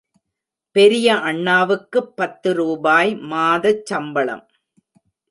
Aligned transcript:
பெரிய 0.75 1.15
அண்ணாவுக்குப் 1.21 2.15
பத்து 2.15 2.53
ரூபாய் 2.53 3.15
மாதச் 3.29 3.83
சம்பளம். 3.85 4.43